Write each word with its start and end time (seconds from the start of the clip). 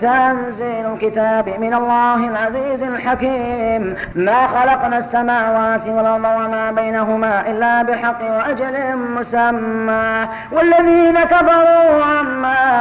تنزيل 0.00 0.86
الكتاب 0.92 1.48
من 1.60 1.74
الله 1.74 2.14
العزيز 2.14 2.82
الحكيم. 2.82 3.96
ما 4.14 4.46
خلقنا 4.46 4.98
السماوات 4.98 5.88
والأرض 5.88 6.24
وما 6.24 6.70
بينهما 6.70 7.50
إلا 7.50 7.82
بالحق 7.82 8.22
وأجل 8.22 8.96
مسمى. 8.96 10.28
والذين 10.52 11.24
كفروا 11.24 12.04
عما 12.04 12.75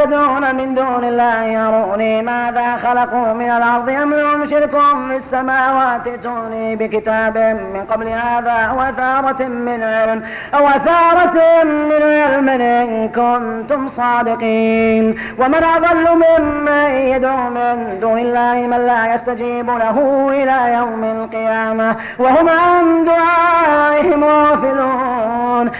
تدعون 0.00 0.54
من 0.54 0.74
دون 0.74 1.04
الله 1.04 1.68
أروني 1.68 2.22
ماذا 2.22 2.76
خلقوا 2.76 3.32
من 3.32 3.50
الأرض 3.50 3.88
أم 3.88 4.14
لهم 4.14 4.46
شرك 4.46 4.70
في 5.08 5.16
السماوات؟ 5.16 6.08
ائتوني 6.08 6.76
بكتاب 6.76 7.38
من 7.74 7.84
قبل 7.90 8.08
هذا 8.08 8.52
أو 8.70 8.80
أثارة 8.82 9.48
من 9.48 9.82
علم 9.82 10.22
أو 10.54 10.68
أثارة 10.68 11.64
من 11.64 12.02
علم 12.02 12.48
إن 12.48 13.08
كنتم 13.08 13.88
صادقين. 13.88 15.14
ومن 15.38 15.64
أضل 15.76 16.04
ممن 16.24 16.90
يدعو 17.12 17.50
من 17.50 17.98
دون 18.00 18.18
الله 18.18 18.54
من 18.54 18.86
لا 18.86 19.14
يستجيب 19.14 19.70
له 19.70 20.28
إلى 20.30 20.74
يوم 20.74 21.04
القيامة 21.04 21.96
وهم 22.18 22.48
عن 22.48 23.04
دعائهم 23.04 24.24
غافلون. 24.24 25.09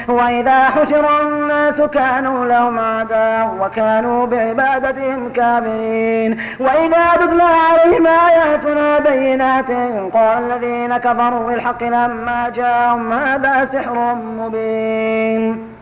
وإذا 0.08 0.64
حشر 0.64 1.28
الناس 1.28 1.80
كانوا 1.80 2.46
لهم 2.46 2.78
أعداء 2.78 3.56
وكانوا 3.60 4.26
بعبادتهم 4.26 5.32
كافرين 5.32 6.40
وإذا 6.60 7.04
تتلى 7.20 7.42
عليهم 7.42 8.06
آياتنا 8.06 8.98
بينات 8.98 9.70
قال 10.14 10.38
الذين 10.52 10.98
كفروا 10.98 11.46
بالحق 11.46 11.82
لما 11.82 12.52
جاءهم 12.54 13.12
هذا 13.12 13.64
سحر 13.64 14.14
مبين. 14.14 15.79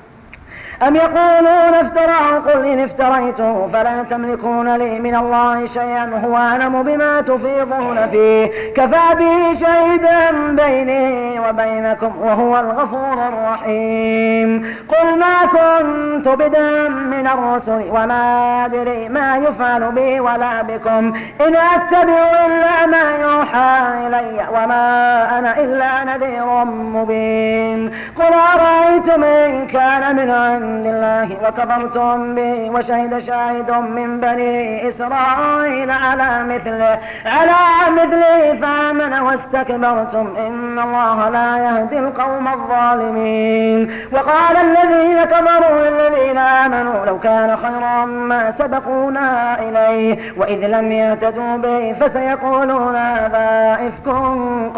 أم 0.86 0.96
يقولون 0.96 1.74
افتراه 1.74 2.38
قل 2.38 2.64
إن 2.64 2.78
افتريته 2.78 3.66
فلا 3.66 4.02
تملكون 4.02 4.76
لي 4.76 5.00
من 5.00 5.14
الله 5.14 5.66
شيئا 5.66 6.20
هو 6.24 6.36
أعلم 6.36 6.82
بما 6.82 7.20
تفيضون 7.20 8.06
فيه. 8.10 8.50
كفى 8.76 9.14
به 9.18 9.52
شهيدا 9.52 10.30
بيني 10.50 11.40
وبينكم 11.40 12.12
وهو 12.20 12.60
الغفور 12.60 13.28
الرحيم. 13.28 14.76
قل 14.88 15.18
ما 15.18 15.44
كنت 15.44 16.28
بدعا 16.28 16.88
من 16.88 17.26
الرسل 17.26 17.88
وما 17.90 18.64
أدري 18.64 19.08
ما 19.08 19.36
يفعل 19.36 19.92
بي 19.92 20.20
ولا 20.20 20.62
بكم. 20.62 21.12
إن 21.46 21.56
أتبع 21.56 22.46
إلا 22.46 22.86
ما 22.86 23.16
يوحى 23.20 24.06
إلي 24.06 24.46
وما 24.54 25.38
أنا 25.38 25.58
إلا 25.58 26.04
نذير 26.04 26.64
مبين. 26.64 27.90
قل 28.16 28.32
أرأيتم 28.54 29.24
إن 29.24 29.66
كان 29.66 30.16
من 30.16 30.30
عند 30.30 30.67
عند 30.68 30.86
الله 30.86 31.28
وكفرتم 31.44 32.34
به 32.34 32.70
وشهد 32.70 33.18
شاهد 33.18 33.70
من 33.70 34.20
بني 34.20 34.88
إسرائيل 34.88 35.90
على 35.90 36.44
مثله 36.44 36.98
على 37.26 37.62
مثله 37.98 38.54
فآمن 38.60 39.12
واستكبرتم. 39.26 40.26
إن 40.46 40.78
الله 40.78 41.28
لا 41.28 41.50
يهدي 41.58 41.98
القوم 41.98 42.48
الظالمين. 42.48 43.90
وقال 44.12 44.56
الذين 44.56 45.24
كفروا 45.24 45.78
للذين 45.84 46.38
آمنوا 46.38 47.06
لو 47.06 47.18
كان 47.18 47.56
خيرا 47.56 48.04
ما 48.04 48.50
سبقونا 48.50 49.58
إليه 49.60 50.18
وإذ 50.36 50.66
لم 50.66 50.92
يهتدوا 50.92 51.56
به 51.56 51.92
فسيقولون 52.00 52.96
هذا 52.96 53.78
إفك 53.88 54.08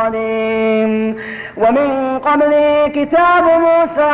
قديم. 0.00 1.16
ومن 1.56 2.18
قبل 2.18 2.52
كتاب 2.94 3.44
موسى 3.44 4.12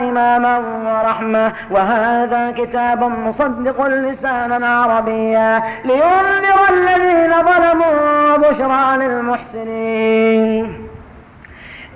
إماما 0.00 0.56
ورحمة 0.98 1.52
وهذا 1.70 2.50
كتاب 2.50 3.04
مصدق 3.04 3.86
لسانا 3.86 4.78
عربيا 4.78 5.62
لينذر 5.84 6.58
الذين 6.70 7.32
ظلموا 7.42 8.36
بشرى 8.36 8.96
للمحسنين. 8.96 10.86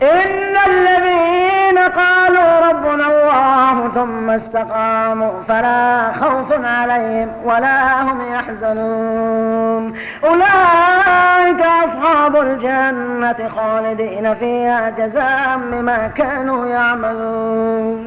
إن 0.03 0.57
الذين 0.67 1.79
قالوا 1.79 2.69
ربنا 2.69 3.07
الله 3.07 3.89
ثم 3.89 4.31
استقاموا 4.31 5.43
فلا 5.49 6.13
خوف 6.13 6.53
عليهم 6.65 7.33
ولا 7.45 8.03
هم 8.03 8.33
يحزنون. 8.33 9.93
أولئك 10.25 11.63
أصحاب 11.85 12.37
الجنة 12.37 13.49
خالدين 13.57 14.35
فيها 14.35 14.91
جزاء 14.91 15.59
بما 15.73 16.09
كانوا 16.09 16.67
يعملون. 16.67 18.07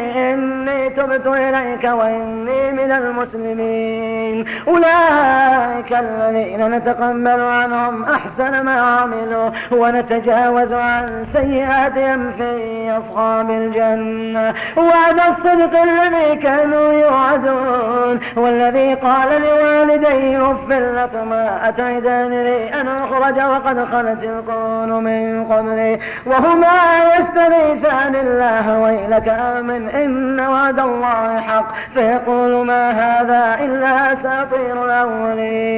إني 0.00 0.90
تبت 0.90 1.26
إليك 1.26 1.84
وإني 1.84 2.72
من 2.72 2.90
المسلمين. 2.90 4.44
أولئك 4.68 5.67
الذين 5.92 6.70
نتقبل 6.70 7.40
عنهم 7.40 8.04
أحسن 8.04 8.60
ما 8.60 8.80
عملوا 8.80 9.50
ونتجاوز 9.72 10.72
عن 10.72 11.24
سيئاتهم 11.24 12.30
في 12.30 12.96
أصحاب 12.96 13.50
الجنة. 13.50 14.54
وعد 14.76 15.20
الصدق 15.28 15.80
الذي 15.82 16.36
كانوا 16.36 16.92
يوعدون. 16.92 18.20
والذي 18.36 18.94
قال 18.94 19.42
لوالديه 19.42 20.52
أف 20.52 20.70
لكما 20.70 21.68
أتعدانني 21.68 22.80
أن 22.80 22.88
أخرج 22.88 23.40
وقد 23.40 23.84
خلت 23.84 24.24
القرون 24.24 25.04
من 25.04 25.44
قبلي 25.44 25.98
وهما 26.26 27.14
يستغيثان 27.18 28.14
الله 28.14 28.82
ويلك 28.82 29.28
آمن 29.28 29.88
إن 29.88 30.40
وعد 30.40 30.78
الله 30.78 31.40
حق 31.40 31.74
فيقول 31.94 32.66
ما 32.66 32.90
هذا 32.90 33.64
إلا 33.64 34.12
أساطير 34.12 34.84
الأولين 34.84 35.77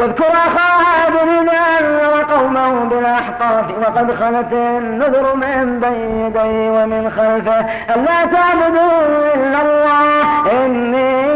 واذكر 0.00 0.32
أخا 0.32 0.84
عاد 0.84 1.12
إذ 1.28 1.48
أنذر 1.80 2.22
قومه 2.22 2.84
بالأحقاف 2.84 3.64
وقد 3.82 4.12
خلت 4.12 4.52
النذر 4.52 5.34
من 5.34 5.80
بين 5.80 6.26
يديه 6.26 6.70
ومن 6.70 7.10
خلفه 7.10 7.60
ألا 7.94 8.24
تعبدوا 8.24 9.34
إلا 9.34 9.62
الله 9.62 10.64
إني 10.64 11.29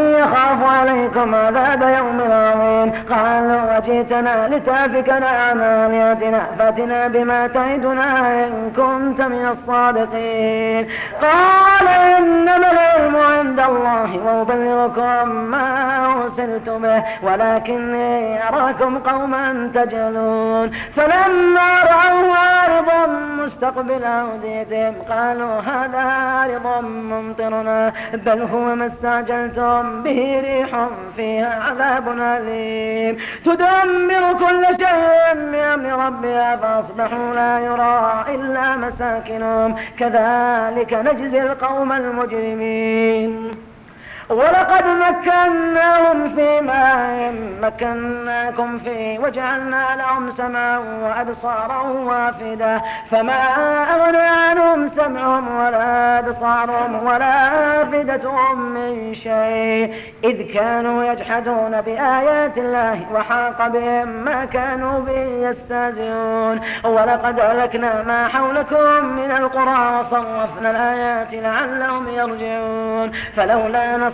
أخاف 0.55 0.75
عليكم 0.75 1.35
عذاب 1.35 1.83
يوم 1.83 2.21
عظيم. 2.33 2.93
قالوا 3.11 3.77
وجئتنا 3.77 4.49
لتأفكنا 4.49 5.29
عن 5.29 5.61
آلهتنا 5.61 6.47
فأتنا 6.59 7.09
بما 7.09 7.47
تعدنا 7.47 8.09
إن 8.45 8.73
كنت 8.77 9.21
من 9.21 9.49
الصادقين. 9.51 10.89
قال 11.23 11.87
إنما 11.89 12.71
العلم 12.71 13.17
عند 13.17 13.61
الله 13.61 14.11
وأبلغكم 14.25 15.29
ما 15.29 15.67
أرسلت 16.23 16.69
به 16.69 17.03
ولكني 17.23 18.49
أراكم 18.49 18.99
قوما 18.99 19.71
تجهلون. 19.75 20.71
فلما 20.97 21.71
رأوا 21.83 22.35
عارضا 22.35 23.07
مستقبل 23.45 24.05
أوديتهم 24.05 24.95
قالوا 25.11 25.61
هذا 25.61 25.99
عارض 25.99 26.85
ممطرنا 26.85 27.93
بل 28.15 28.43
هو 28.43 28.75
ما 28.75 28.87
استعجلتم 28.87 30.03
به 30.03 30.41
ريح 30.45 30.89
فيها 31.17 31.63
عذاب 31.63 32.09
أليم. 32.09 33.17
تدمر 33.45 34.33
كل 34.33 34.67
شيء 34.79 35.35
بأمر 35.35 36.07
ربها 36.07 36.57
فأصبحوا 36.57 37.35
لا 37.35 37.59
يرى 37.59 38.25
إلا 38.35 38.77
مساكنهم. 38.77 39.77
كذلك 39.99 40.93
نجزي 40.93 41.43
القوم 41.43 41.93
المجرمين. 41.93 43.51
ولقد 44.29 44.85
مكناهم 44.87 46.35
في 46.37 46.61
ماء 46.61 47.35
مكناكم 47.63 48.79
فيه 48.79 49.19
وجعلنا 49.19 49.97
لهم 49.97 50.31
سمعا 50.31 50.79
وأبصارا 50.79 51.83
وافدة 51.83 52.83
فما 53.11 53.43
أغنى 53.95 54.17
عنهم 54.17 54.89
سمعهم 54.89 55.57
ولا 55.57 56.19
أبصارهم 56.19 57.07
ولا 57.07 57.83
أفدتهم 57.83 58.61
من 58.61 59.15
شيء. 59.15 59.95
إذ 60.25 60.55
كانوا 60.55 61.05
يجحدون 61.05 61.81
بآيات 61.81 62.59
الله 62.59 63.01
وحاق 63.15 63.69
بهم 63.69 64.09
ما 64.09 64.45
كانوا 64.45 65.01
به 65.01 65.49
يستهزئون. 65.49 66.61
ولقد 66.85 67.41
أهلكنا 67.41 68.03
ما 68.03 68.29
حولكم 68.29 69.05
من 69.05 69.31
القرى 69.31 69.99
وصرفنا 69.99 70.71
الآيات 70.71 71.35
لعلهم 71.35 72.09
يرجعون. 72.09 73.13
فلولا 73.37 73.97
نصر 73.97 74.14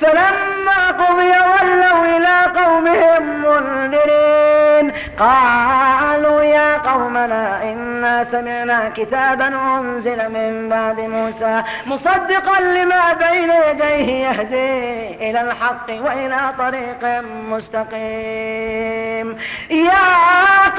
فلما 0.00 0.90
قضي 0.90 1.30
ولوا 1.30 2.04
إلى 2.16 2.60
قومهم 2.60 3.22
منذرين 3.42 4.92
قالوا 5.18 6.42
يا 6.42 6.78
قومنا 6.78 7.62
إنا 7.62 8.24
سمعنا 8.24 8.92
كتابا 8.96 9.46
أنزل 9.46 10.28
من 10.28 10.68
بعد 10.68 11.00
موسى 11.00 11.62
مصدقا 11.86 12.60
لما 12.60 13.12
بين 13.12 13.50
يديه 13.50 14.26
يهدي 14.26 15.30
إلى 15.30 15.40
الحق 15.40 15.90
وإلى 15.90 16.40
طريق 16.58 17.22
مستقيم. 17.50 19.38
يا 19.70 20.08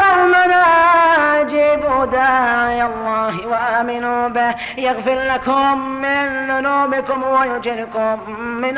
قومنا 0.04 0.64
أجيبوا 1.42 2.06
داعي 2.06 2.84
الله 2.84 3.48
وآمنوا 3.48 4.28
به 4.28 4.56
يغفر 4.78 5.20
لكم 5.34 5.80
من 6.02 6.48
ذنوبكم 6.52 7.24
ويجركم 7.24 8.34
من 8.40 8.78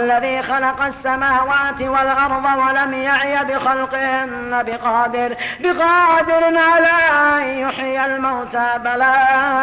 الذي 0.00 0.42
خلق 0.42 0.82
السماوات 0.82 1.82
والأرض 1.82 2.44
ولم 2.44 2.92
يعي 2.92 3.44
بخلقهن 3.44 4.62
بقادر 4.66 5.36
بقادر 5.60 6.58
على 6.58 6.96
أن 7.12 7.58
يحيي 7.58 8.04
الموتى 8.04 8.66
بلى 8.84 9.14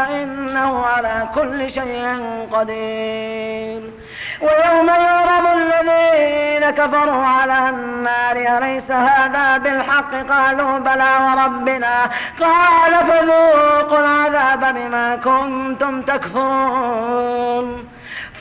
إنه 0.09 0.85
على 0.85 1.27
كل 1.35 1.71
شيء 1.71 2.47
قدير. 2.51 3.81
ويوم 4.41 4.87
يعرض 4.87 5.45
الذين 5.55 6.69
كفروا 6.69 7.25
على 7.25 7.69
النار 7.69 8.57
أليس 8.57 8.91
هذا 8.91 9.57
بالحق؟ 9.57 10.13
قالوا 10.29 10.79
بلى 10.79 11.11
وربنا. 11.21 12.09
قال 12.39 12.93
فذوقوا 13.07 13.99
العذاب 13.99 14.75
بما 14.75 15.15
كنتم 15.15 16.01
تكفرون. 16.01 17.82